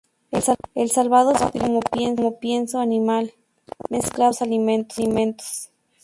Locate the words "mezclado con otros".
3.91-4.41